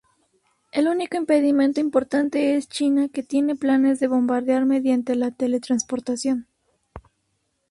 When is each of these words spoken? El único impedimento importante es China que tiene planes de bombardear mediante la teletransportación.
El 0.71 0.87
único 0.87 1.15
impedimento 1.15 1.79
importante 1.79 2.55
es 2.55 2.67
China 2.67 3.07
que 3.09 3.21
tiene 3.21 3.55
planes 3.55 3.99
de 3.99 4.07
bombardear 4.07 4.65
mediante 4.65 5.13
la 5.13 5.29
teletransportación. 5.29 6.47